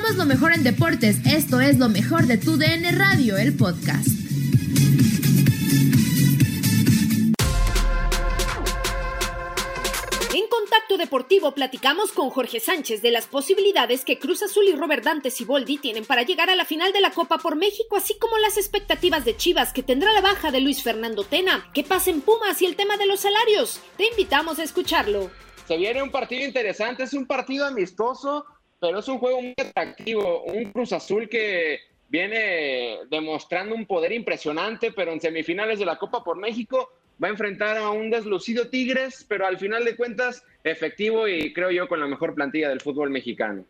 Somos 0.00 0.16
lo 0.16 0.24
mejor 0.24 0.54
en 0.54 0.64
deportes. 0.64 1.18
Esto 1.26 1.60
es 1.60 1.76
lo 1.76 1.90
mejor 1.90 2.26
de 2.26 2.38
tu 2.38 2.56
DN 2.56 2.90
Radio, 2.92 3.36
el 3.36 3.54
podcast. 3.54 4.08
En 10.32 10.48
Contacto 10.48 10.96
Deportivo 10.96 11.52
platicamos 11.52 12.12
con 12.12 12.30
Jorge 12.30 12.60
Sánchez 12.60 13.02
de 13.02 13.10
las 13.10 13.26
posibilidades 13.26 14.06
que 14.06 14.18
Cruz 14.18 14.42
Azul 14.42 14.64
y 14.68 14.74
Robert 14.74 15.04
Dante 15.04 15.30
Siboldi 15.30 15.76
tienen 15.76 16.06
para 16.06 16.22
llegar 16.22 16.48
a 16.48 16.56
la 16.56 16.64
final 16.64 16.94
de 16.94 17.02
la 17.02 17.10
Copa 17.10 17.36
por 17.36 17.56
México, 17.56 17.96
así 17.96 18.16
como 18.18 18.38
las 18.38 18.56
expectativas 18.56 19.26
de 19.26 19.36
Chivas 19.36 19.74
que 19.74 19.82
tendrá 19.82 20.14
la 20.14 20.22
baja 20.22 20.50
de 20.50 20.60
Luis 20.60 20.82
Fernando 20.82 21.24
Tena, 21.24 21.70
que 21.74 21.84
pasa 21.84 22.08
en 22.08 22.22
Pumas 22.22 22.62
y 22.62 22.64
el 22.64 22.76
tema 22.76 22.96
de 22.96 23.04
los 23.04 23.20
salarios. 23.20 23.80
Te 23.98 24.06
invitamos 24.06 24.60
a 24.60 24.62
escucharlo. 24.62 25.30
Se 25.68 25.76
viene 25.76 26.02
un 26.02 26.10
partido 26.10 26.46
interesante, 26.46 27.02
es 27.02 27.12
un 27.12 27.26
partido 27.26 27.66
amistoso, 27.66 28.46
pero 28.80 28.98
es 28.98 29.08
un 29.08 29.18
juego 29.18 29.42
muy 29.42 29.54
atractivo. 29.58 30.42
Un 30.44 30.72
Cruz 30.72 30.92
Azul 30.92 31.28
que 31.28 31.80
viene 32.08 32.98
demostrando 33.10 33.74
un 33.74 33.86
poder 33.86 34.12
impresionante, 34.12 34.92
pero 34.92 35.12
en 35.12 35.20
semifinales 35.20 35.78
de 35.78 35.86
la 35.86 35.98
Copa 35.98 36.24
por 36.24 36.36
México 36.36 36.90
va 37.22 37.28
a 37.28 37.30
enfrentar 37.30 37.76
a 37.76 37.90
un 37.90 38.10
deslucido 38.10 38.68
Tigres, 38.68 39.24
pero 39.28 39.46
al 39.46 39.58
final 39.58 39.84
de 39.84 39.96
cuentas 39.96 40.42
efectivo 40.64 41.28
y 41.28 41.52
creo 41.52 41.70
yo 41.70 41.86
con 41.86 42.00
la 42.00 42.06
mejor 42.06 42.34
plantilla 42.34 42.70
del 42.70 42.80
fútbol 42.80 43.10
mexicano. 43.10 43.64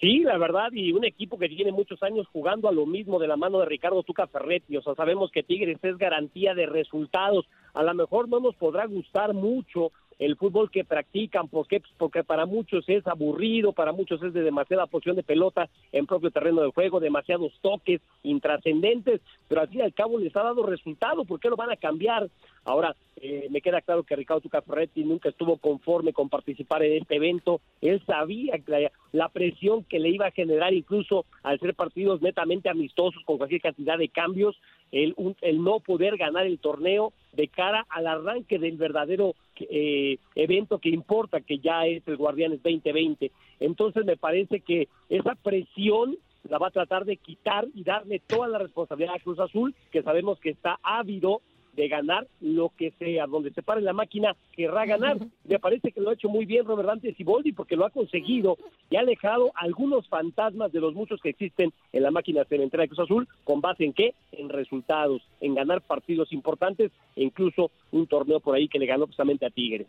Sí, 0.00 0.18
la 0.18 0.36
verdad, 0.36 0.70
y 0.72 0.92
un 0.92 1.04
equipo 1.04 1.38
que 1.38 1.48
tiene 1.48 1.72
muchos 1.72 2.02
años 2.02 2.26
jugando 2.26 2.68
a 2.68 2.72
lo 2.72 2.84
mismo 2.84 3.18
de 3.18 3.28
la 3.28 3.36
mano 3.36 3.60
de 3.60 3.66
Ricardo 3.66 4.02
Tuca 4.02 4.26
Ferretti. 4.26 4.76
O 4.76 4.82
sea, 4.82 4.94
sabemos 4.94 5.30
que 5.30 5.44
Tigres 5.44 5.78
es 5.82 5.96
garantía 5.96 6.52
de 6.52 6.66
resultados. 6.66 7.46
A 7.72 7.82
lo 7.82 7.94
mejor 7.94 8.28
no 8.28 8.40
nos 8.40 8.54
podrá 8.56 8.84
gustar 8.86 9.32
mucho 9.32 9.92
el 10.18 10.36
fútbol 10.36 10.70
que 10.70 10.84
practican, 10.84 11.48
porque, 11.48 11.82
porque 11.98 12.24
para 12.24 12.46
muchos 12.46 12.84
es 12.88 13.06
aburrido, 13.06 13.72
para 13.72 13.92
muchos 13.92 14.22
es 14.22 14.32
de 14.32 14.42
demasiada 14.42 14.86
posición 14.86 15.16
de 15.16 15.22
pelota 15.22 15.68
en 15.92 16.06
propio 16.06 16.30
terreno 16.30 16.62
de 16.62 16.70
juego, 16.70 17.00
demasiados 17.00 17.52
toques 17.60 18.00
intrascendentes, 18.22 19.20
pero 19.48 19.62
al 19.62 19.68
fin 19.68 19.80
y 19.80 19.82
al 19.82 19.94
cabo 19.94 20.18
les 20.18 20.34
ha 20.36 20.42
dado 20.42 20.64
resultado, 20.64 21.24
¿por 21.24 21.40
qué 21.40 21.48
lo 21.48 21.56
van 21.56 21.70
a 21.70 21.76
cambiar? 21.76 22.28
Ahora, 22.64 22.94
eh, 23.16 23.46
me 23.50 23.60
queda 23.60 23.80
claro 23.80 24.02
que 24.02 24.16
Ricardo 24.16 24.40
Tucaferretti 24.40 25.04
nunca 25.04 25.28
estuvo 25.28 25.56
conforme 25.56 26.12
con 26.12 26.28
participar 26.28 26.82
en 26.82 27.02
este 27.02 27.16
evento, 27.16 27.60
él 27.80 28.02
sabía 28.06 28.54
la, 28.66 28.90
la 29.12 29.28
presión 29.28 29.84
que 29.84 29.98
le 29.98 30.10
iba 30.10 30.26
a 30.26 30.32
generar 30.32 30.74
incluso 30.74 31.24
al 31.42 31.60
ser 31.60 31.74
partidos 31.74 32.22
netamente 32.22 32.68
amistosos 32.68 33.22
con 33.24 33.38
cualquier 33.38 33.60
cantidad 33.60 33.98
de 33.98 34.08
cambios, 34.08 34.58
el, 34.92 35.14
un, 35.16 35.36
el 35.40 35.62
no 35.62 35.80
poder 35.80 36.16
ganar 36.16 36.46
el 36.46 36.58
torneo 36.58 37.12
de 37.32 37.48
cara 37.48 37.86
al 37.88 38.06
arranque 38.06 38.58
del 38.58 38.76
verdadero 38.76 39.34
eh, 39.60 40.18
evento 40.34 40.78
que 40.78 40.88
importa, 40.88 41.40
que 41.40 41.58
ya 41.58 41.86
es 41.86 42.06
el 42.06 42.16
Guardianes 42.16 42.62
2020. 42.62 43.30
Entonces 43.60 44.04
me 44.04 44.16
parece 44.16 44.60
que 44.60 44.88
esa 45.08 45.34
presión 45.34 46.16
la 46.48 46.58
va 46.58 46.68
a 46.68 46.72
tratar 46.72 47.04
de 47.04 47.16
quitar 47.16 47.66
y 47.74 47.84
darle 47.84 48.20
toda 48.26 48.48
la 48.48 48.58
responsabilidad 48.58 49.14
a 49.16 49.22
Cruz 49.22 49.38
Azul, 49.38 49.74
que 49.90 50.02
sabemos 50.02 50.38
que 50.40 50.50
está 50.50 50.78
ávido 50.82 51.40
de 51.74 51.88
ganar 51.88 52.26
lo 52.40 52.70
que 52.76 52.92
sea, 52.98 53.26
donde 53.26 53.52
se 53.52 53.62
pare 53.62 53.80
la 53.80 53.92
máquina 53.92 54.36
querrá 54.52 54.86
ganar. 54.86 55.18
Me 55.44 55.58
parece 55.58 55.92
que 55.92 56.00
lo 56.00 56.10
ha 56.10 56.14
hecho 56.14 56.28
muy 56.28 56.44
bien 56.44 56.64
Robert 56.64 56.88
Dante 56.88 57.14
Siboldi 57.14 57.52
porque 57.52 57.76
lo 57.76 57.84
ha 57.84 57.90
conseguido 57.90 58.56
y 58.90 58.96
ha 58.96 59.00
alejado 59.00 59.52
algunos 59.54 60.08
fantasmas 60.08 60.72
de 60.72 60.80
los 60.80 60.94
muchos 60.94 61.20
que 61.20 61.30
existen 61.30 61.72
en 61.92 62.02
la 62.02 62.10
máquina 62.10 62.44
cementera 62.44 62.82
de 62.82 62.88
Cruz 62.88 63.00
Azul, 63.00 63.28
con 63.44 63.60
base 63.60 63.84
en 63.84 63.92
qué? 63.92 64.14
En 64.32 64.48
resultados, 64.48 65.22
en 65.40 65.54
ganar 65.54 65.80
partidos 65.82 66.32
importantes 66.32 66.92
e 67.16 67.22
incluso 67.22 67.70
un 67.92 68.06
torneo 68.06 68.40
por 68.40 68.54
ahí 68.54 68.68
que 68.68 68.78
le 68.78 68.86
ganó 68.86 69.06
precisamente 69.06 69.46
a 69.46 69.50
Tigres. 69.50 69.86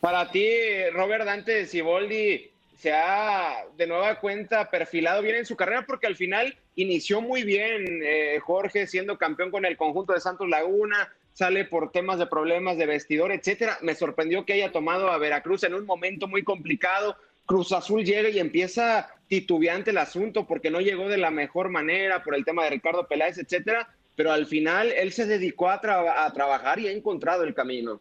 Para 0.00 0.30
ti, 0.30 0.46
Robert 0.92 1.24
Dante 1.24 1.66
Siboldi 1.66 2.55
se 2.76 2.92
ha 2.92 3.64
de 3.76 3.86
nueva 3.86 4.20
cuenta 4.20 4.70
perfilado 4.70 5.22
bien 5.22 5.36
en 5.36 5.46
su 5.46 5.56
carrera 5.56 5.84
porque 5.86 6.06
al 6.06 6.16
final 6.16 6.56
inició 6.74 7.20
muy 7.20 7.42
bien 7.42 8.02
eh, 8.02 8.38
Jorge 8.40 8.86
siendo 8.86 9.16
campeón 9.18 9.50
con 9.50 9.64
el 9.64 9.76
conjunto 9.76 10.12
de 10.12 10.20
Santos 10.20 10.48
Laguna, 10.48 11.12
sale 11.32 11.64
por 11.64 11.90
temas 11.90 12.18
de 12.18 12.26
problemas 12.26 12.76
de 12.76 12.86
vestidor, 12.86 13.32
etcétera. 13.32 13.78
Me 13.82 13.94
sorprendió 13.94 14.44
que 14.44 14.54
haya 14.54 14.72
tomado 14.72 15.10
a 15.10 15.18
Veracruz 15.18 15.64
en 15.64 15.74
un 15.74 15.86
momento 15.86 16.28
muy 16.28 16.42
complicado. 16.42 17.16
Cruz 17.46 17.72
Azul 17.72 18.04
llega 18.04 18.28
y 18.28 18.38
empieza 18.38 19.08
titubeante 19.28 19.90
el 19.90 19.98
asunto 19.98 20.46
porque 20.46 20.70
no 20.70 20.80
llegó 20.80 21.08
de 21.08 21.18
la 21.18 21.30
mejor 21.30 21.68
manera 21.68 22.22
por 22.22 22.34
el 22.34 22.44
tema 22.44 22.64
de 22.64 22.70
Ricardo 22.70 23.06
Peláez, 23.06 23.38
etcétera. 23.38 23.88
Pero 24.16 24.32
al 24.32 24.46
final 24.46 24.92
él 24.92 25.12
se 25.12 25.26
dedicó 25.26 25.68
a, 25.68 25.80
a 26.24 26.32
trabajar 26.32 26.78
y 26.78 26.88
ha 26.88 26.92
encontrado 26.92 27.44
el 27.44 27.54
camino. 27.54 28.00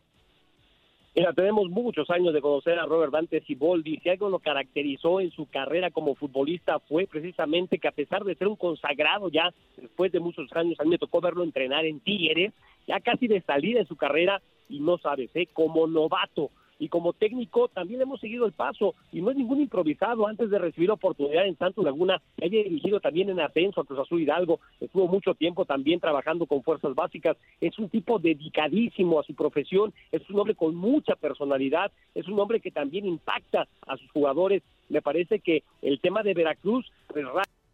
Mira, 1.16 1.32
tenemos 1.32 1.70
muchos 1.70 2.10
años 2.10 2.34
de 2.34 2.42
conocer 2.42 2.78
a 2.78 2.86
Robert 2.86 3.14
Dante 3.14 3.40
Siboldi. 3.40 4.02
Si 4.04 4.10
algo 4.10 4.28
lo 4.28 4.40
caracterizó 4.40 5.22
en 5.22 5.32
su 5.32 5.46
carrera 5.46 5.90
como 5.90 6.14
futbolista 6.14 6.80
fue 6.80 7.08
precisamente 7.08 7.80
que 7.80 7.88
a 7.88 7.94
pesar 7.94 8.26
de 8.26 8.36
ser 8.36 8.50
un 8.50 8.58
consagrado 8.58 9.30
ya 9.30 9.54
después 9.78 10.12
de 10.12 10.20
muchos 10.20 10.52
años, 10.52 10.78
a 10.78 10.84
mí 10.84 10.90
me 10.90 10.98
tocó 10.98 11.22
verlo 11.22 11.46
entrenar 11.46 11.86
en 11.86 12.02
Tigres, 12.02 12.52
ya 12.86 13.00
casi 13.00 13.28
de 13.28 13.40
salida 13.44 13.80
en 13.80 13.88
su 13.88 13.96
carrera 13.96 14.42
y 14.68 14.82
no 14.82 14.98
sabes, 14.98 15.30
¿eh? 15.36 15.48
como 15.54 15.88
novato 15.88 16.52
y 16.80 16.90
como 16.90 17.14
técnico 17.14 17.68
también 17.68 18.02
hemos 18.02 18.20
seguido 18.20 18.46
el 18.46 18.52
paso 18.52 18.96
y 19.12 19.22
no 19.22 19.32
es 19.32 19.38
ningún 19.38 19.62
improvisado. 19.62 20.28
Antes 20.28 20.50
de 20.50 20.60
recibir 20.60 20.92
oportunidad 20.92 21.46
en 21.46 21.58
Santos 21.58 21.84
Laguna, 21.84 22.22
haya 22.42 22.64
dirigido 22.64 23.00
también 23.00 23.30
en 23.30 23.40
ascenso 23.40 23.82
a 23.82 23.86
Cruz 23.86 24.00
Azul 24.00 24.22
Hidalgo, 24.22 24.60
estuvo 24.80 25.08
mucho 25.08 25.34
tiempo 25.34 25.66
también 25.66 26.00
trabajando 26.00 26.46
con 26.46 26.64
fuerzas 26.64 26.96
básicas, 26.96 27.38
es 27.62 27.78
un 27.80 27.90
tipo 27.90 28.20
dedicadísimo 28.20 29.20
a 29.20 29.24
su 29.24 29.34
profesión, 29.36 29.94
es 30.12 30.28
un 30.30 30.40
hombre 30.40 30.56
con 30.56 30.76
mucha 30.76 31.16
personalidad, 31.16 31.92
es 32.14 32.28
un 32.28 32.40
hombre 32.40 32.60
que 32.60 32.72
también 32.72 33.06
impacta 33.06 33.68
a 33.88 33.98
sus 33.98 34.12
jugadores, 34.12 34.64
me 34.90 35.02
parece 35.02 35.40
que 35.40 35.64
el 35.82 36.00
tema 36.00 36.24
de 36.24 36.34
Veracruz, 36.34 36.92
pues, 37.08 37.26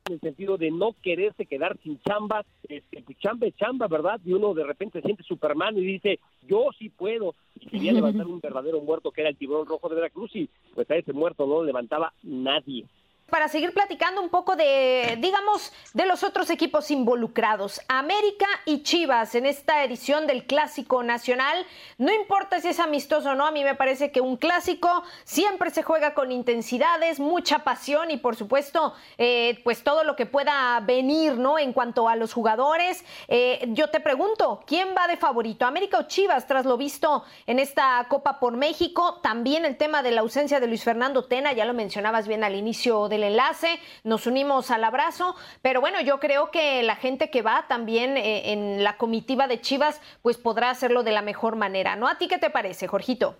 en 0.05 0.13
el 0.13 0.19
sentido 0.19 0.57
de 0.57 0.71
no 0.71 0.95
quererse 1.01 1.45
quedar 1.45 1.77
sin 1.83 1.99
chamba, 2.01 2.45
este, 2.67 3.01
pues, 3.03 3.17
chamba 3.19 3.47
es 3.47 3.55
chamba, 3.55 3.87
¿verdad? 3.87 4.19
Y 4.25 4.33
uno 4.33 4.53
de 4.53 4.63
repente 4.63 5.01
siente 5.01 5.23
Superman 5.23 5.77
y 5.77 5.81
dice, 5.81 6.19
yo 6.47 6.69
sí 6.77 6.89
puedo, 6.89 7.35
y 7.59 7.67
quería 7.67 7.93
levantar 7.93 8.27
un 8.27 8.39
verdadero 8.39 8.81
muerto 8.81 9.11
que 9.11 9.21
era 9.21 9.29
el 9.29 9.37
tiburón 9.37 9.67
rojo 9.67 9.89
de 9.89 9.95
Veracruz 9.95 10.35
y 10.35 10.49
pues 10.73 10.89
a 10.89 10.95
ese 10.95 11.13
muerto 11.13 11.45
no 11.45 11.55
lo 11.55 11.63
levantaba 11.65 12.13
nadie 12.23 12.85
para 13.31 13.47
seguir 13.47 13.73
platicando 13.73 14.21
un 14.21 14.29
poco 14.29 14.55
de, 14.55 15.17
digamos, 15.19 15.71
de 15.93 16.05
los 16.05 16.23
otros 16.23 16.49
equipos 16.49 16.91
involucrados. 16.91 17.81
América 17.87 18.45
y 18.65 18.83
Chivas 18.83 19.33
en 19.35 19.45
esta 19.45 19.83
edición 19.83 20.27
del 20.27 20.45
Clásico 20.45 21.01
Nacional. 21.01 21.65
No 21.97 22.13
importa 22.13 22.59
si 22.59 22.67
es 22.67 22.79
amistoso 22.79 23.31
o 23.31 23.35
no, 23.35 23.47
a 23.47 23.51
mí 23.51 23.63
me 23.63 23.73
parece 23.73 24.11
que 24.11 24.19
un 24.19 24.35
clásico 24.35 25.03
siempre 25.23 25.71
se 25.71 25.81
juega 25.81 26.13
con 26.13 26.31
intensidades, 26.31 27.19
mucha 27.19 27.59
pasión 27.59 28.11
y 28.11 28.17
por 28.17 28.35
supuesto, 28.35 28.93
eh, 29.17 29.61
pues 29.63 29.83
todo 29.83 30.03
lo 30.03 30.17
que 30.17 30.25
pueda 30.25 30.79
venir, 30.81 31.37
¿no? 31.37 31.57
En 31.57 31.71
cuanto 31.71 32.09
a 32.09 32.17
los 32.17 32.33
jugadores. 32.33 33.05
Eh, 33.29 33.65
yo 33.69 33.89
te 33.89 34.01
pregunto, 34.01 34.61
¿quién 34.67 34.89
va 34.95 35.07
de 35.07 35.15
favorito? 35.15 35.65
¿América 35.65 35.99
o 35.99 36.03
Chivas 36.03 36.47
tras 36.47 36.65
lo 36.65 36.75
visto 36.75 37.23
en 37.47 37.59
esta 37.59 38.05
Copa 38.09 38.39
por 38.39 38.57
México? 38.57 39.19
También 39.23 39.63
el 39.63 39.77
tema 39.77 40.03
de 40.03 40.11
la 40.11 40.21
ausencia 40.21 40.59
de 40.59 40.67
Luis 40.67 40.83
Fernando 40.83 41.23
Tena, 41.23 41.53
ya 41.53 41.63
lo 41.63 41.73
mencionabas 41.73 42.27
bien 42.27 42.43
al 42.43 42.55
inicio 42.55 43.07
del 43.07 43.20
enlace, 43.23 43.79
nos 44.03 44.27
unimos 44.27 44.71
al 44.71 44.83
abrazo, 44.83 45.35
pero 45.61 45.81
bueno, 45.81 46.01
yo 46.01 46.19
creo 46.19 46.51
que 46.51 46.83
la 46.83 46.95
gente 46.95 47.29
que 47.29 47.41
va 47.41 47.65
también 47.67 48.17
eh, 48.17 48.53
en 48.53 48.83
la 48.83 48.97
comitiva 48.97 49.47
de 49.47 49.61
Chivas, 49.61 50.01
pues 50.21 50.37
podrá 50.37 50.69
hacerlo 50.69 51.03
de 51.03 51.11
la 51.11 51.21
mejor 51.21 51.55
manera, 51.55 51.95
¿no? 51.95 52.07
¿A 52.07 52.17
ti 52.17 52.27
qué 52.27 52.37
te 52.37 52.49
parece, 52.49 52.87
Jorgito? 52.87 53.35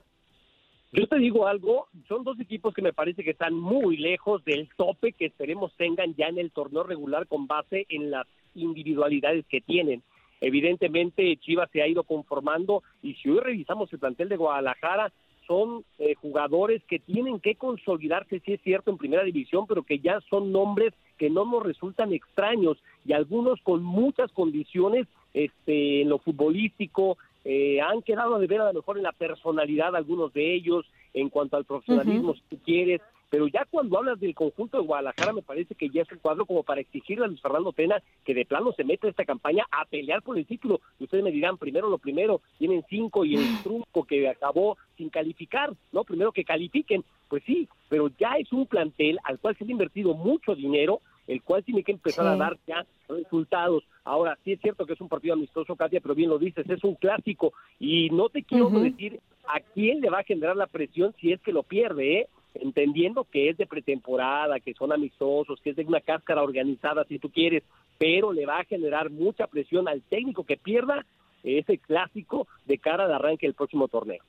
Yo 0.94 1.08
te 1.08 1.18
digo 1.18 1.48
algo, 1.48 1.88
son 2.10 2.26
dos 2.26 2.38
equipos 2.40 2.74
que 2.74 2.82
me 2.82 2.92
parece 2.92 3.24
que 3.24 3.32
están 3.32 3.54
muy 3.54 3.96
lejos 3.96 4.44
del 4.44 4.68
tope 4.76 5.14
que 5.14 5.28
esperemos 5.28 5.74
tengan 5.78 6.16
ya 6.16 6.28
en 6.28 6.38
el 6.38 6.52
torneo 6.52 6.84
regular 6.84 7.28
con 7.28 7.48
base 7.48 7.86
en 7.88 8.12
las 8.12 8.28
individualidades 8.56 9.46
que 9.48 9.62
tienen. 9.62 10.04
Evidentemente 10.42 11.38
Chivas 11.38 11.70
se 11.72 11.82
ha 11.82 11.88
ido 11.88 12.04
conformando 12.04 12.84
y 13.02 13.14
si 13.14 13.30
hoy 13.30 13.40
revisamos 13.40 13.94
el 13.94 14.00
plantel 14.00 14.28
de 14.28 14.36
Guadalajara, 14.36 15.14
son 15.48 15.84
eh, 16.00 16.16
jugadores 16.16 16.82
que 16.88 17.00
tienen 17.00 17.40
que 17.40 17.56
consolidarse, 17.56 18.40
si 18.40 18.54
es 18.54 18.62
cierto, 18.62 18.92
en 18.92 18.98
primera 18.98 19.24
división, 19.24 19.66
pero 19.68 19.84
que 19.84 20.00
ya 20.00 20.20
son 20.30 20.52
nombres 20.52 20.94
que 21.18 21.30
no 21.30 21.46
nos 21.46 21.64
resultan 21.64 22.14
extraños 22.14 22.78
y 23.06 23.14
algunos 23.14 23.60
con 23.62 23.84
muchas 23.84 24.32
condiciones 24.32 25.08
este, 25.34 26.02
en 26.02 26.10
lo 26.10 26.20
futbolístico, 26.20 27.18
eh, 27.44 27.82
han 27.82 28.02
quedado 28.02 28.38
de 28.40 28.48
ver 28.48 28.62
a 28.62 28.68
lo 28.68 28.74
mejor 28.74 28.98
en 28.98 29.04
la 29.04 29.12
personalidad 29.12 29.96
algunos 29.96 30.34
de 30.34 30.54
ellos, 30.54 30.86
en 31.14 31.30
cuanto 31.30 31.58
al 31.58 31.66
profesionalismo, 31.66 32.36
si 32.36 32.42
tú 32.50 32.58
quieres, 32.64 33.02
pero 33.32 33.48
ya 33.48 33.66
cuando 33.72 33.98
hablas 33.98 34.20
del 34.20 34.36
conjunto 34.36 34.78
de 34.78 34.86
Guadalajara 34.86 35.32
me 35.32 35.42
parece 35.42 35.74
que 35.74 35.90
ya 35.90 36.02
es 36.02 36.12
el 36.12 36.20
cuadro 36.20 36.46
como 36.46 36.64
para 36.64 36.82
exigirle 36.82 37.24
a 37.24 37.28
Luis 37.30 37.42
Fernando 37.42 37.72
Pena 37.72 38.04
que 38.26 38.34
de 38.34 38.46
plano 38.46 38.74
se 38.74 38.84
meta 38.84 39.08
esta 39.08 39.24
campaña 39.24 39.66
a 39.72 39.86
pelear 39.86 40.22
por 40.22 40.38
el 40.38 40.46
título. 40.46 40.82
Y 41.00 41.06
ustedes 41.06 41.24
me 41.24 41.32
dirán, 41.32 41.58
primero 41.58 41.90
lo 41.90 41.98
primero, 41.98 42.42
tienen 42.58 42.84
cinco 42.90 43.24
y 43.24 43.36
el 43.38 43.64
truco 43.64 44.04
que 44.04 44.28
acabó 44.28 44.78
sin 44.98 45.10
calificar, 45.10 45.72
¿no? 45.94 46.04
Primero 46.04 46.34
que 46.34 46.44
califiquen, 46.44 47.06
pues 47.30 47.42
sí, 47.46 47.70
pero 47.88 48.10
ya 48.20 48.34
es 48.38 48.52
un 48.52 48.66
plantel 48.66 49.18
al 49.24 49.40
cual 49.40 49.56
se 49.56 49.64
ha 49.64 49.72
invertido 49.72 50.14
mucho 50.14 50.54
dinero, 50.54 51.00
el 51.26 51.42
cual 51.42 51.64
tiene 51.64 51.84
que 51.84 51.94
empezar 51.94 52.28
a 52.28 52.36
dar 52.36 52.58
ya 52.68 52.86
resultados. 53.08 53.86
Ahora, 54.04 54.38
sí 54.44 54.52
es 54.52 54.60
cierto 54.60 54.86
que 54.86 54.92
es 54.92 55.00
un 55.00 55.08
partido 55.08 55.36
amistoso, 55.36 55.78
Katia, 55.78 56.02
pero 56.02 56.16
bien 56.16 56.30
lo 56.30 56.38
dices, 56.38 56.70
es 56.70 56.84
un 56.84 56.96
clásico 56.96 57.54
y 57.80 58.10
no 58.10 58.28
te 58.28 58.44
quiero 58.44 58.70
decir 58.72 59.22
a 59.48 59.62
quién 59.62 60.02
le 60.02 60.10
va 60.10 60.20
a 60.20 60.24
generar 60.24 60.58
la 60.58 60.68
presión 60.68 61.16
si 61.22 61.32
es 61.32 61.40
que 61.40 61.54
lo 61.54 61.64
pierde, 61.64 62.20
¿eh? 62.20 62.28
Entendiendo 62.56 63.24
que 63.24 63.50
es 63.50 63.58
de 63.58 63.66
pretemporada, 63.66 64.60
que 64.60 64.74
son 64.74 64.92
amistosos, 64.92 65.60
que 65.62 65.72
es 65.72 65.76
de 65.76 65.86
una 65.86 66.02
cáscara 66.02 66.44
organizada, 66.44 67.06
si 67.06 67.20
tú 67.20 67.30
quieres, 67.30 67.64
pero 67.98 68.34
le 68.34 68.46
va 68.46 68.60
a 68.60 68.66
generar 68.66 69.10
mucha 69.10 69.48
presión 69.48 69.88
al 69.88 70.02
técnico 70.02 70.44
que 70.44 70.58
pierda 70.58 71.06
ese 71.44 71.78
clásico 71.78 72.48
de 72.66 72.78
cara 72.78 73.06
al 73.06 73.14
arranque 73.14 73.48
del 73.48 73.56
próximo 73.56 73.88
torneo. 73.88 74.24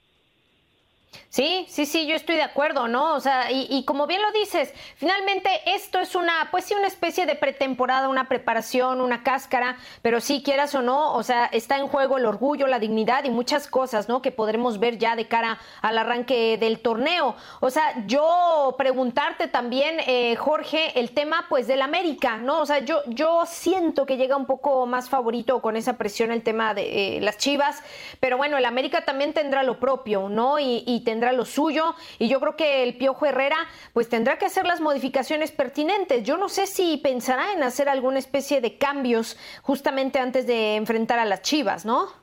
Sí, 1.28 1.64
sí, 1.70 1.86
sí, 1.86 2.06
yo 2.06 2.14
estoy 2.14 2.36
de 2.36 2.42
acuerdo, 2.42 2.88
¿no? 2.88 3.14
O 3.14 3.20
sea, 3.20 3.50
y, 3.50 3.84
como 3.86 4.06
bien 4.06 4.20
lo 4.20 4.30
dices, 4.32 4.72
finalmente 4.96 5.48
esto 5.64 5.98
es 5.98 6.14
una, 6.14 6.48
pues 6.50 6.66
sí, 6.66 6.74
una 6.74 6.86
especie 6.86 7.24
de 7.24 7.36
pretemporada, 7.36 8.10
una 8.10 8.28
preparación, 8.28 9.00
una 9.00 9.22
cáscara, 9.22 9.78
pero 10.02 10.20
sí, 10.20 10.42
quieras 10.42 10.74
o 10.74 10.82
no, 10.82 11.14
o 11.14 11.22
sea, 11.22 11.46
está 11.46 11.78
en 11.78 11.88
juego 11.88 12.18
el 12.18 12.26
orgullo, 12.26 12.66
la 12.66 12.78
dignidad 12.78 13.24
y 13.24 13.30
muchas 13.30 13.66
cosas, 13.66 14.10
¿no? 14.10 14.20
Que 14.20 14.30
podremos 14.30 14.78
ver 14.78 14.98
ya 14.98 15.16
de 15.16 15.26
cara 15.26 15.58
al 15.80 15.96
arranque 15.96 16.58
del 16.58 16.80
torneo. 16.80 17.34
O 17.60 17.70
sea, 17.70 18.04
yo 18.06 18.74
preguntarte 18.76 19.48
también, 19.48 20.00
eh, 20.06 20.36
Jorge, 20.36 20.98
el 21.00 21.12
tema, 21.12 21.46
pues, 21.48 21.66
del 21.66 21.80
América, 21.80 22.36
¿no? 22.36 22.60
O 22.60 22.66
sea, 22.66 22.80
yo, 22.80 23.00
yo 23.06 23.44
siento 23.46 24.04
que 24.04 24.18
llega 24.18 24.36
un 24.36 24.46
poco 24.46 24.84
más 24.84 25.08
favorito 25.08 25.62
con 25.62 25.76
esa 25.76 25.96
presión 25.96 26.30
el 26.30 26.42
tema 26.42 26.74
de 26.74 27.16
eh, 27.16 27.20
las 27.22 27.38
Chivas, 27.38 27.82
pero 28.20 28.36
bueno, 28.36 28.58
el 28.58 28.66
América 28.66 29.06
también 29.06 29.32
tendrá 29.32 29.62
lo 29.62 29.80
propio, 29.80 30.28
¿no? 30.28 30.58
Y, 30.58 30.84
y 30.86 31.01
tendrá 31.02 31.32
lo 31.32 31.44
suyo 31.44 31.94
y 32.18 32.28
yo 32.28 32.40
creo 32.40 32.56
que 32.56 32.82
el 32.82 32.96
Piojo 32.96 33.26
Herrera 33.26 33.56
pues 33.92 34.08
tendrá 34.08 34.38
que 34.38 34.46
hacer 34.46 34.66
las 34.66 34.80
modificaciones 34.80 35.52
pertinentes. 35.52 36.24
Yo 36.24 36.36
no 36.36 36.48
sé 36.48 36.66
si 36.66 36.96
pensará 36.96 37.52
en 37.52 37.62
hacer 37.62 37.88
alguna 37.88 38.18
especie 38.18 38.60
de 38.60 38.78
cambios 38.78 39.36
justamente 39.62 40.18
antes 40.18 40.46
de 40.46 40.76
enfrentar 40.76 41.18
a 41.18 41.24
las 41.24 41.42
Chivas, 41.42 41.84
¿no? 41.84 42.21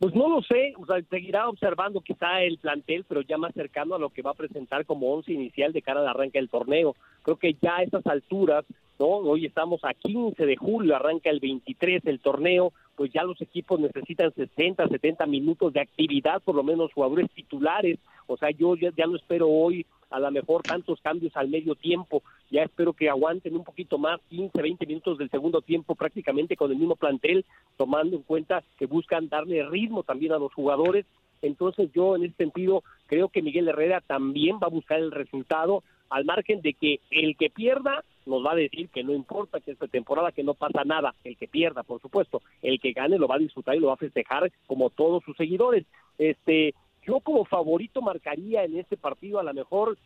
Pues 0.00 0.14
no 0.14 0.30
lo 0.30 0.40
sé, 0.40 0.72
o 0.78 0.86
sea, 0.86 0.98
seguirá 1.10 1.46
observando 1.46 2.00
quizá 2.00 2.40
el 2.40 2.56
plantel, 2.56 3.04
pero 3.06 3.20
ya 3.20 3.36
más 3.36 3.52
cercano 3.52 3.94
a 3.94 3.98
lo 3.98 4.08
que 4.08 4.22
va 4.22 4.30
a 4.30 4.34
presentar 4.34 4.86
como 4.86 5.12
once 5.12 5.30
inicial 5.30 5.74
de 5.74 5.82
cara 5.82 6.00
al 6.00 6.08
arranque 6.08 6.38
del 6.38 6.48
torneo. 6.48 6.96
Creo 7.20 7.36
que 7.36 7.54
ya 7.60 7.76
a 7.76 7.82
estas 7.82 8.06
alturas, 8.06 8.64
¿no? 8.98 9.08
Hoy 9.08 9.44
estamos 9.44 9.84
a 9.84 9.92
15 9.92 10.46
de 10.46 10.56
julio, 10.56 10.96
arranca 10.96 11.28
el 11.28 11.38
23 11.38 12.06
el 12.06 12.18
torneo, 12.18 12.72
pues 12.96 13.12
ya 13.12 13.24
los 13.24 13.38
equipos 13.42 13.78
necesitan 13.78 14.32
60, 14.32 14.88
70 14.88 15.26
minutos 15.26 15.70
de 15.74 15.82
actividad, 15.82 16.40
por 16.42 16.54
lo 16.54 16.62
menos 16.62 16.94
jugadores 16.94 17.30
titulares. 17.32 17.98
O 18.26 18.38
sea, 18.38 18.50
yo 18.52 18.76
ya, 18.76 18.92
ya 18.96 19.06
no 19.06 19.16
espero 19.16 19.50
hoy 19.50 19.84
a 20.10 20.20
lo 20.20 20.30
mejor 20.30 20.62
tantos 20.62 21.00
cambios 21.00 21.36
al 21.36 21.48
medio 21.48 21.74
tiempo. 21.74 22.22
Ya 22.50 22.62
espero 22.62 22.92
que 22.92 23.08
aguanten 23.08 23.56
un 23.56 23.64
poquito 23.64 23.98
más, 23.98 24.20
15, 24.28 24.60
20 24.60 24.86
minutos 24.86 25.18
del 25.18 25.30
segundo 25.30 25.62
tiempo 25.62 25.94
prácticamente 25.94 26.56
con 26.56 26.70
el 26.70 26.78
mismo 26.78 26.96
plantel, 26.96 27.44
tomando 27.76 28.16
en 28.16 28.22
cuenta 28.22 28.62
que 28.78 28.86
buscan 28.86 29.28
darle 29.28 29.64
ritmo 29.68 30.02
también 30.02 30.32
a 30.32 30.38
los 30.38 30.52
jugadores. 30.52 31.06
Entonces 31.42 31.90
yo 31.94 32.16
en 32.16 32.24
ese 32.24 32.34
sentido 32.34 32.82
creo 33.06 33.28
que 33.28 33.42
Miguel 33.42 33.68
Herrera 33.68 34.00
también 34.00 34.56
va 34.56 34.66
a 34.66 34.70
buscar 34.70 34.98
el 34.98 35.10
resultado 35.10 35.82
al 36.10 36.24
margen 36.24 36.60
de 36.60 36.74
que 36.74 37.00
el 37.10 37.36
que 37.36 37.50
pierda 37.50 38.04
nos 38.26 38.44
va 38.44 38.52
a 38.52 38.56
decir 38.56 38.88
que 38.88 39.02
no 39.02 39.14
importa 39.14 39.60
que 39.60 39.70
esta 39.70 39.86
temporada 39.86 40.32
que 40.32 40.42
no 40.42 40.54
pasa 40.54 40.84
nada, 40.84 41.14
el 41.24 41.36
que 41.36 41.48
pierda, 41.48 41.82
por 41.82 42.00
supuesto, 42.00 42.42
el 42.62 42.80
que 42.80 42.92
gane 42.92 43.18
lo 43.18 43.28
va 43.28 43.36
a 43.36 43.38
disfrutar 43.38 43.76
y 43.76 43.80
lo 43.80 43.88
va 43.88 43.94
a 43.94 43.98
festejar 43.98 44.50
como 44.66 44.90
todos 44.90 45.22
sus 45.24 45.36
seguidores. 45.36 45.86
Este, 46.18 46.74
yo 47.10 47.20
como 47.20 47.44
favorito 47.44 48.00
marcaría 48.00 48.64
en 48.64 48.78
este 48.78 48.96
partido 48.96 49.38
a 49.38 49.42
lo 49.42 49.52
mejor 49.52 49.98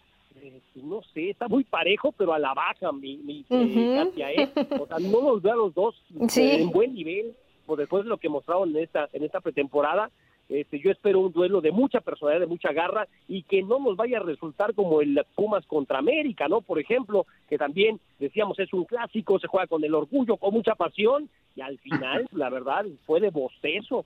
eh, 0.43 0.61
no 0.75 1.01
sé, 1.13 1.31
está 1.31 1.49
muy 1.49 1.65
parejo, 1.65 2.13
pero 2.13 2.33
a 2.33 2.39
la 2.39 2.55
baja, 2.55 2.91
mi, 2.93 3.19
mi 3.19 3.45
eh, 3.51 4.13
¿eh? 4.17 4.51
O 4.81 4.87
sea, 4.87 4.99
no 4.99 5.21
los 5.21 5.43
veo 5.43 5.53
a 5.53 5.57
los 5.57 5.75
dos 5.75 5.95
en 6.37 6.71
buen 6.71 6.95
nivel, 6.95 7.35
por 7.67 7.79
después 7.79 8.05
de 8.05 8.11
lo 8.11 8.19
que 8.19 8.29
mostraron 8.29 8.71
en 8.71 8.83
esta, 8.83 9.09
en 9.13 9.23
esta 9.23 9.41
pretemporada. 9.41 10.11
Este, 10.49 10.79
yo 10.79 10.91
espero 10.91 11.21
un 11.21 11.33
duelo 11.33 11.63
de 11.63 11.73
mucha 11.73 12.01
personalidad, 12.01 12.41
de 12.41 12.47
mucha 12.47 12.73
garra 12.73 13.09
y 13.29 13.45
que 13.45 13.63
no 13.63 13.79
nos 13.79 13.97
vaya 13.97 14.19
a 14.19 14.23
resultar 14.23 14.75
como 14.75 15.01
el 15.01 15.25
Pumas 15.35 15.65
contra 15.67 15.99
América, 15.99 16.49
¿no? 16.49 16.61
Por 16.61 16.79
ejemplo, 16.79 17.27
que 17.49 17.57
también 17.57 17.99
decíamos 18.19 18.59
es 18.59 18.73
un 18.75 18.85
clásico, 18.85 19.39
se 19.39 19.47
juega 19.47 19.67
con 19.67 19.83
el 19.85 19.95
orgullo, 19.95 20.37
con 20.37 20.53
mucha 20.53 20.75
pasión 20.75 21.31
y 21.57 21.63
al 21.63 21.79
final, 21.79 22.29
la 22.33 22.51
verdad, 22.51 22.85
fue 23.07 23.21
de 23.21 23.31
bostezo. 23.31 24.05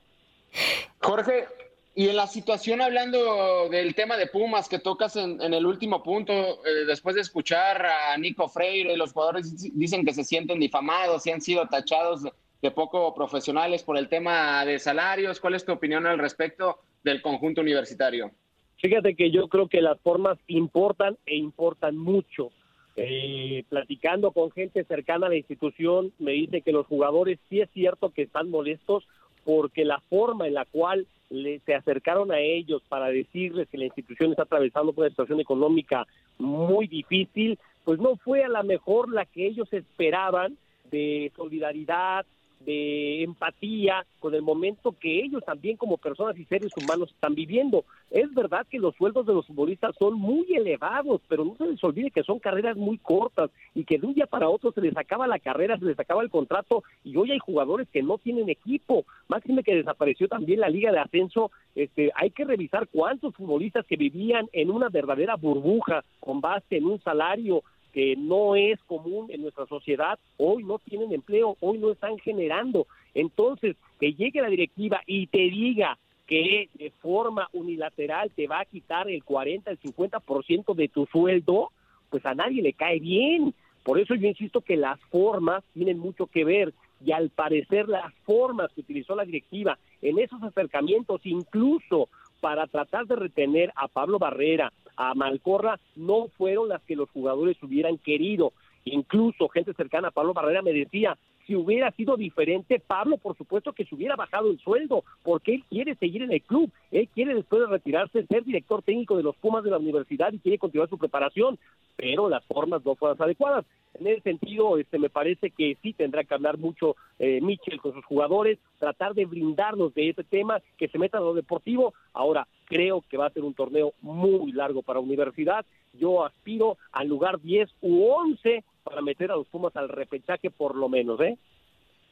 Jorge, 1.01 1.47
y 1.95 2.09
en 2.09 2.17
la 2.17 2.27
situación 2.27 2.81
hablando 2.81 3.69
del 3.69 3.95
tema 3.95 4.17
de 4.17 4.29
Pumas 4.29 4.69
que 4.69 4.79
tocas 4.79 5.17
en, 5.17 5.41
el 5.41 5.67
último 5.67 6.03
punto, 6.03 6.33
eh, 6.33 6.85
después 6.87 7.17
de 7.17 7.23
escuchar 7.23 7.85
a 7.85 8.17
Nico 8.17 8.49
Freire, 8.49 8.97
los 8.97 9.13
jugadores 9.13 9.77
dicen 9.77 10.05
que 10.05 10.15
se 10.15 10.25
sienten 10.25 10.61
difamados 10.61 11.27
y 11.27 11.33
han 11.33 11.41
sido 11.41 11.67
tachados 11.67 12.23
de 12.63 12.71
poco 12.71 13.15
profesionales 13.15 13.83
por 13.83 13.99
el 13.99 14.09
tema 14.09 14.65
de 14.65 14.79
salarios. 14.79 15.41
¿Cuál 15.41 15.55
es 15.55 15.65
tu 15.65 15.73
opinión 15.73 16.07
al 16.07 16.19
respecto 16.19 16.79
del 17.03 17.23
conjunto 17.23 17.61
universitario? 17.61 18.31
Fíjate 18.77 19.17
que 19.17 19.31
yo 19.31 19.49
creo 19.49 19.69
que 19.69 19.81
las 19.81 20.01
formas 20.01 20.39
importan 20.47 21.19
e 21.27 21.37
importan 21.37 21.97
mucho. 21.97 22.51
Eh, 22.97 23.65
platicando 23.69 24.33
con 24.33 24.51
gente 24.51 24.85
cercana 24.85 25.27
a 25.27 25.31
la 25.31 25.37
institución, 25.37 26.13
me 26.19 26.33
dice 26.33 26.63
que 26.63 26.73
los 26.73 26.87
jugadores 26.87 27.39
sí 27.49 27.61
es 27.61 27.71
cierto 27.71 28.11
que 28.11 28.23
están 28.23 28.51
molestos 28.51 29.07
porque 29.45 29.85
la 29.85 30.01
forma 30.09 30.47
en 30.47 30.55
la 30.55 30.65
cual 30.65 31.07
le, 31.31 31.61
se 31.61 31.75
acercaron 31.75 32.33
a 32.33 32.41
ellos 32.41 32.83
para 32.89 33.09
decirles 33.09 33.69
que 33.69 33.79
la 33.79 33.87
institución 33.87 34.31
está 34.31 34.45
atravesando 34.45 34.93
una 34.97 35.09
situación 35.09 35.41
económica 35.41 36.07
muy 36.39 36.87
difícil, 36.87 37.59
pues 37.85 37.99
no 37.99 38.17
fue 38.17 38.45
a 38.45 38.49
la 38.49 38.63
mejor 38.63 39.13
la 39.13 39.25
que 39.25 39.47
ellos 39.47 39.73
esperaban 39.73 40.57
de 40.91 41.33
solidaridad, 41.37 42.25
de 42.61 43.23
empatía 43.23 44.05
con 44.19 44.35
el 44.35 44.43
momento 44.43 44.95
que 44.99 45.23
ellos 45.23 45.43
también 45.45 45.77
como 45.77 45.97
personas 45.97 46.37
y 46.39 46.45
seres 46.45 46.73
humanos 46.77 47.11
están 47.11 47.35
viviendo. 47.35 47.85
Es 48.11 48.33
verdad 48.35 48.67
que 48.69 48.79
los 48.79 48.95
sueldos 48.97 49.27
de 49.27 49.35
los 49.35 49.47
futbolistas 49.47 49.95
son 49.99 50.15
muy 50.15 50.47
elevados, 50.55 51.21
pero 51.29 51.45
no 51.45 51.57
se 51.57 51.67
les 51.67 51.83
olvide 51.85 52.11
que 52.11 52.23
son 52.23 52.39
carreras 52.39 52.77
muy 52.77 52.99
cortas 52.99 53.51
y 53.75 53.85
que 53.85 53.99
de 53.99 54.07
un 54.07 54.15
día 54.15 54.27
para 54.27 54.49
otro 54.49 54.73
se 54.73 54.81
les 54.81 54.97
acaba 54.97 55.27
la 55.27 55.39
carrera, 55.39 55.79
se 55.79 55.85
les 55.85 55.99
acaba 55.99 56.23
el 56.23 56.31
contrato 56.31 56.83
y 57.05 57.17
hoy 57.17 57.33
hay 57.33 57.39
jugadores 57.39 57.89
que 57.89 58.03
no 58.03 58.19
tienen 58.19 58.49
equipo. 58.49 59.05
Máxime 59.29 59.63
que 59.63 59.77
desapareció 59.77 60.29
también 60.29 60.61
la 60.61 60.69
liga 60.69 60.91
de 60.91 60.99
ascenso, 60.99 61.51
este, 61.75 62.11
hay 62.15 62.31
que 62.31 62.45
revisar 62.45 62.89
cuántos 62.89 63.35
futbolistas 63.35 63.87
que 63.87 63.97
vivían 63.97 64.49
en 64.53 64.71
una 64.71 64.89
verdadera 64.89 65.37
burbuja 65.37 66.03
con 66.21 66.41
base 66.41 66.77
en 66.77 66.87
un 66.87 67.01
salario 67.03 67.63
que 67.99 68.15
no 68.15 68.55
es 68.55 68.79
común 68.85 69.27
en 69.29 69.43
nuestra 69.43 69.67
sociedad, 69.67 70.21
hoy 70.37 70.63
no 70.63 70.79
tienen 70.79 71.13
empleo, 71.13 71.57
hoy 71.59 71.79
no 71.79 71.91
están 71.91 72.17
generando. 72.19 72.87
Entonces, 73.13 73.75
que 73.99 74.15
llegue 74.15 74.41
la 74.41 74.49
directiva 74.49 75.01
y 75.05 75.27
te 75.27 75.39
diga 75.39 75.99
que 76.29 76.69
de 76.75 76.93
forma 77.03 77.49
unilateral 77.53 78.31
te 78.37 78.47
va 78.47 78.61
a 78.61 78.67
quitar 78.67 79.11
el 79.11 79.25
40, 79.25 79.69
el 79.73 79.81
50% 79.81 80.77
de 80.77 80.87
tu 80.87 81.07
sueldo, 81.07 81.73
pues 82.09 82.25
a 82.25 82.37
nadie 82.37 82.63
le 82.63 82.73
cae 82.73 83.01
bien. 83.01 83.53
Por 83.83 83.99
eso 83.99 84.15
yo 84.15 84.29
insisto 84.29 84.61
que 84.61 84.77
las 84.77 85.01
formas 85.11 85.65
tienen 85.75 85.99
mucho 85.99 86.29
que 86.29 86.45
ver 86.45 86.75
y 87.05 87.11
al 87.11 87.31
parecer 87.31 87.89
las 87.89 88.15
formas 88.25 88.71
que 88.75 88.83
utilizó 88.83 89.17
la 89.17 89.25
directiva 89.25 89.77
en 90.03 90.21
esos 90.21 90.41
acercamientos, 90.45 91.21
incluso 91.25 92.09
para 92.41 92.69
tratar 92.69 93.07
de 93.07 93.17
retener 93.17 93.73
a 93.75 93.89
Pablo 93.89 94.21
Barrera, 94.21 94.73
a 94.99 95.15
Malcorra, 95.15 95.79
no 95.95 96.27
fueron 96.37 96.69
las 96.69 96.83
que 96.83 96.97
los 96.97 97.09
jugadores 97.11 97.57
hubieran 97.63 97.99
querido. 97.99 98.53
Incluso 98.85 99.49
gente 99.49 99.73
cercana 99.75 100.09
a 100.09 100.11
Pablo 100.11 100.35
Barrera 100.35 100.61
me 100.61 100.73
decía, 100.73 101.17
si 101.49 101.57
hubiera 101.57 101.91
sido 101.93 102.19
diferente, 102.19 102.79
Pablo, 102.79 103.17
por 103.17 103.35
supuesto 103.35 103.73
que 103.73 103.87
se 103.87 103.95
hubiera 103.95 104.17
bajado 104.17 104.51
el 104.51 104.59
sueldo, 104.59 105.03
porque 105.23 105.55
él 105.55 105.65
quiere 105.71 105.95
seguir 105.95 106.23
en 106.23 106.31
el 106.31 106.43
club, 106.43 106.71
él 106.91 107.09
quiere 107.15 107.35
después 107.35 107.63
de 107.63 107.69
retirarse 107.69 108.27
ser 108.27 108.45
director 108.45 108.83
técnico 108.83 109.17
de 109.17 109.23
los 109.23 109.35
Pumas 109.37 109.65
de 109.65 109.71
la 109.71 109.79
universidad 109.79 110.31
y 110.31 110.41
quiere 110.41 110.59
continuar 110.59 110.91
su 110.91 110.99
preparación, 110.99 111.59
pero 111.97 112.29
las 112.29 112.45
formas 112.45 112.85
no 112.85 112.95
fueron 112.97 113.21
adecuadas. 113.23 113.65
En 113.99 114.07
ese 114.09 114.21
sentido, 114.21 114.77
este, 114.77 114.99
me 114.99 115.09
parece 115.09 115.51
que 115.51 115.79
sí 115.83 115.95
tendrá 115.95 116.23
que 116.23 116.35
hablar 116.35 116.59
mucho 116.59 116.97
eh, 117.19 117.41
Michel 117.41 117.81
con 117.81 117.95
sus 117.95 118.05
jugadores, 118.05 118.59
tratar 118.79 119.15
de 119.15 119.25
brindarnos 119.25 119.95
de 119.95 120.11
ese 120.11 120.25
tema, 120.25 120.61
que 120.77 120.89
se 120.89 120.99
metan 120.99 121.23
a 121.23 121.25
lo 121.25 121.35
deportivo. 121.35 121.95
Ahora, 122.13 122.47
creo 122.67 123.03
que 123.09 123.17
va 123.17 123.27
a 123.27 123.33
ser 123.33 123.43
un 123.43 123.55
torneo 123.55 123.95
muy 124.03 124.53
largo 124.53 124.83
para 124.83 125.01
Universidad. 125.01 125.65
Yo 125.95 126.27
aspiro 126.27 126.77
al 126.93 127.09
lugar 127.09 127.41
10 127.41 127.71
u 127.81 128.05
11 128.05 128.63
para 128.89 129.03
meter 129.03 129.31
a 129.31 129.37
los 129.37 129.47
Pumas 129.49 129.75
al 129.77 129.89
repechaje 129.89 130.51
por 130.51 130.75
lo 130.75 130.89
menos, 130.89 131.21
¿eh? 131.21 131.37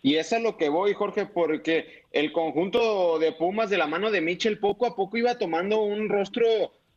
Y 0.03 0.17
eso 0.17 0.37
es 0.37 0.43
lo 0.43 0.57
que 0.57 0.69
voy, 0.69 0.95
Jorge, 0.95 1.27
porque 1.27 2.05
el 2.13 2.31
conjunto 2.31 3.19
de 3.19 3.33
Pumas 3.33 3.71
de 3.71 3.79
la 3.79 3.87
mano 3.87 4.11
de 4.11 4.21
Michel 4.21 4.59
poco 4.59 4.87
a 4.87 4.95
poco 4.95 5.17
iba 5.17 5.39
tomando 5.39 5.81
un 5.83 6.09
rostro 6.09 6.47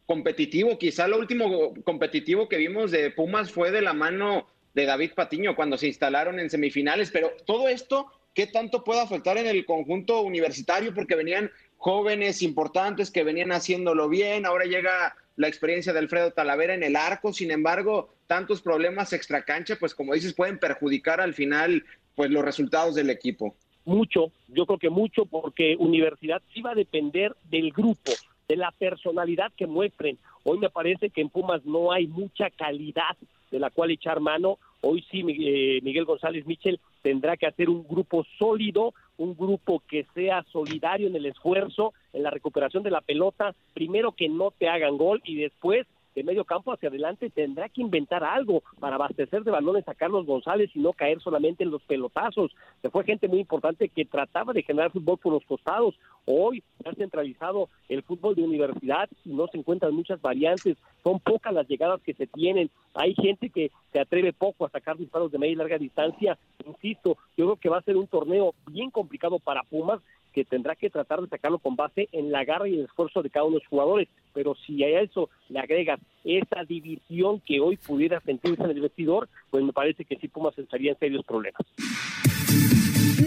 competitivo. 0.06 0.78
Quizá 0.78 1.08
lo 1.08 1.18
último 1.18 1.74
competitivo 1.84 2.48
que 2.48 2.58
vimos 2.58 2.92
de 2.92 3.10
Pumas 3.10 3.52
fue 3.52 3.72
de 3.72 3.82
la 3.82 3.94
mano 3.94 4.48
de 4.74 4.86
David 4.86 5.12
Patiño 5.16 5.56
cuando 5.56 5.78
se 5.78 5.88
instalaron 5.88 6.40
en 6.40 6.50
semifinales, 6.50 7.10
pero 7.12 7.32
todo 7.46 7.68
esto, 7.68 8.08
¿qué 8.34 8.48
tanto 8.48 8.84
puede 8.84 9.02
afectar 9.02 9.38
en 9.38 9.48
el 9.48 9.66
conjunto 9.66 10.22
universitario? 10.22 10.94
Porque 10.94 11.16
venían 11.16 11.52
jóvenes 11.78 12.42
importantes 12.42 13.10
que 13.10 13.24
venían 13.24 13.52
haciéndolo 13.52 14.10
bien, 14.10 14.46
ahora 14.46 14.66
llega 14.66 15.16
la 15.40 15.48
experiencia 15.48 15.94
de 15.94 16.00
Alfredo 16.00 16.32
Talavera 16.32 16.74
en 16.74 16.84
el 16.84 16.98
arco, 16.98 17.32
sin 17.32 17.50
embargo, 17.50 18.10
tantos 18.28 18.62
problemas 18.62 19.14
extracancha, 19.14 19.78
pues 19.80 19.96
como 19.96 20.14
dices, 20.14 20.34
pueden 20.34 20.60
perjudicar 20.60 21.22
al 21.22 21.34
final 21.34 21.86
pues 22.14 22.30
los 22.30 22.44
resultados 22.44 22.94
del 22.94 23.10
equipo. 23.10 23.56
Mucho, 23.86 24.34
yo 24.50 24.66
creo 24.66 24.78
que 24.78 24.90
mucho 24.90 25.26
porque 25.26 25.78
Universidad 25.80 26.42
sí 26.54 26.62
va 26.62 26.72
a 26.72 26.76
depender 26.76 27.34
del 27.50 27.72
grupo, 27.72 28.12
de 28.50 28.58
la 28.58 28.72
personalidad 28.72 29.54
que 29.56 29.66
muestren. 29.66 30.18
Hoy 30.44 30.58
me 30.58 30.70
parece 30.70 31.10
que 31.10 31.22
en 31.22 31.30
Pumas 31.30 31.64
no 31.64 31.94
hay 31.94 32.06
mucha 32.06 32.50
calidad 32.50 33.16
de 33.50 33.60
la 33.60 33.70
cual 33.70 33.92
echar 33.92 34.20
mano. 34.20 34.60
Hoy 34.82 35.06
sí, 35.10 35.24
eh, 35.26 35.80
Miguel 35.84 36.04
González 36.04 36.46
Michel 36.48 36.82
tendrá 37.02 37.38
que 37.38 37.48
hacer 37.48 37.70
un 37.70 37.88
grupo 37.88 38.26
sólido, 38.38 38.94
un 39.16 39.38
grupo 39.38 39.82
que 39.88 40.06
sea 40.14 40.44
solidario 40.52 41.08
en 41.08 41.16
el 41.16 41.28
esfuerzo, 41.28 41.94
en 42.14 42.24
la 42.24 42.32
recuperación 42.32 42.84
de 42.84 42.92
la 42.92 43.02
pelota, 43.02 43.54
primero 43.74 44.12
que 44.12 44.30
no 44.30 44.52
te 44.52 44.70
hagan 44.70 44.98
gol 44.98 45.22
y 45.24 45.36
después 45.36 45.88
de 46.16 46.24
medio 46.24 46.44
campo 46.44 46.74
hacia 46.74 46.90
adelante 46.90 47.30
tendrá 47.30 47.70
que 47.70 47.82
inventar 47.82 48.24
algo 48.24 48.64
para 48.80 48.96
abastecer 48.96 49.44
de 49.44 49.52
balones 49.52 49.88
a 49.88 49.94
Carlos 49.94 50.26
González 50.26 50.70
y 50.74 50.80
no 50.80 50.94
caer 50.94 51.22
solamente 51.22 51.64
en 51.64 51.72
los 51.72 51.82
pelotazos. 51.84 52.52
Se 52.82 52.90
fue 52.90 53.04
gente 53.04 53.28
muy 53.28 53.40
importante 53.40 53.90
que 53.90 54.06
trataba 54.06 54.54
de 54.54 54.64
generar 54.64 54.92
fútbol 54.92 55.18
por 55.18 55.34
los 55.34 55.46
costados. 55.46 55.96
Hoy 56.26 56.64
se 56.82 56.90
ha 56.90 56.94
centralizado 56.94 57.70
el 57.88 58.04
fútbol 58.04 58.36
de 58.36 58.44
universidad 58.44 59.10
y 59.24 59.30
no 59.30 59.48
se 59.48 59.60
encuentran 59.60 59.94
muchas 59.94 60.22
variantes. 60.22 60.78
Son 61.04 61.20
pocas 61.20 61.54
las 61.54 61.68
llegadas 61.68 62.02
que 62.02 62.14
se 62.14 62.28
tienen. 62.28 62.70
Hay 62.96 63.14
gente 63.16 63.50
que 63.50 63.72
se 63.94 64.00
atreve 64.00 64.34
poco 64.34 64.66
a 64.66 64.70
sacar 64.70 64.98
disparos 64.98 65.32
de 65.32 65.38
media 65.38 65.54
y 65.54 65.56
larga 65.56 65.78
distancia. 65.78 66.38
Insisto, 66.66 67.18
yo 67.38 67.46
creo 67.46 67.56
que 67.56 67.70
va 67.70 67.78
a 67.78 67.84
ser 67.84 67.98
un 67.98 68.08
torneo 68.08 68.54
bien 68.68 68.92
complicado 68.92 69.40
para 69.40 69.64
Pumas 69.64 70.02
que 70.34 70.46
tendrá 70.46 70.76
que 70.76 70.90
tratar 70.90 71.22
de 71.22 71.28
sacarlo 71.28 71.60
con 71.60 71.76
base 71.76 72.10
en 72.12 72.32
la 72.32 72.44
garra 72.46 72.68
y 72.68 72.76
el 72.76 72.86
esfuerzo 72.86 73.22
de 73.22 73.30
cada 73.30 73.46
uno 73.46 73.56
de 73.56 73.62
los 73.62 73.70
jugadores. 73.70 74.08
Pero 74.34 74.56
si 74.66 74.84
a 74.84 75.02
eso 75.02 75.30
le 75.50 75.60
agregas 75.60 76.00
esa 76.24 76.64
división 76.64 77.42
que 77.46 77.60
hoy 77.60 77.78
pudiera 77.78 78.20
sentirse 78.22 78.64
en 78.64 78.72
el 78.72 78.82
vestidor, 78.82 79.30
pues 79.50 79.64
me 79.64 79.74
parece 79.74 80.06
que 80.06 80.18
sí 80.18 80.28
Pumas 80.28 80.58
estaría 80.58 80.92
en 80.92 81.00
serios 81.00 81.26
problemas. 81.26 81.62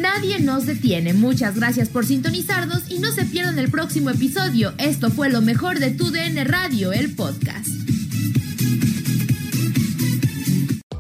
Nadie 0.01 0.41
nos 0.41 0.67
detiene. 0.67 1.13
Muchas 1.13 1.57
gracias 1.57 1.89
por 1.89 2.05
sintonizarnos 2.05 2.91
y 2.91 2.99
no 2.99 3.09
se 3.09 3.25
pierdan 3.25 3.59
el 3.59 3.71
próximo 3.71 4.11
episodio. 4.11 4.73
Esto 4.79 5.11
fue 5.11 5.31
lo 5.31 5.41
mejor 5.41 5.79
de 5.79 5.91
Tu 5.91 6.11
DN 6.11 6.43
Radio, 6.45 6.93
el 6.93 7.15
podcast. 7.15 7.69